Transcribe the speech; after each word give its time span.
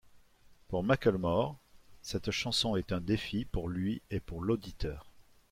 Pour 0.67 0.83
Macklemore, 0.83 1.57
cette 2.01 2.31
chanson 2.31 2.75
est 2.75 2.91
un 2.91 2.99
défi 2.99 3.45
pour 3.45 3.69
lui 3.69 4.01
et 4.09 4.19
pour 4.19 4.41
l'auditeur. 4.41 5.05